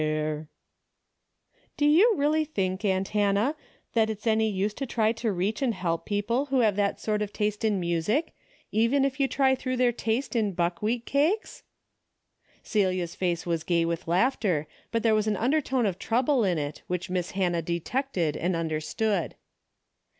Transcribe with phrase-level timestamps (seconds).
[0.01, 3.55] 174 A DAILY RATEy" Do you really think, aunt Hannah,
[3.93, 7.21] that it's any use to try to reach and help people who have that sort
[7.21, 8.33] of taste in music,
[8.71, 11.61] even if you try through their taste in buckwheat cakes?"
[12.63, 16.81] Celia's face was gay with laughter, but there was an undertone of trouble in it
[16.87, 19.35] which Miss Hannah detected and understood.